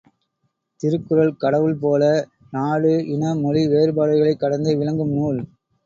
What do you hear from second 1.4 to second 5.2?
கடவுள் போல, நாடு இன மொழி வேறுபாடுகளைக் கடந்து விளங்கும்